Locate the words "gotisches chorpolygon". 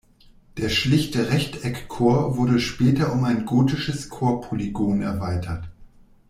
3.45-5.03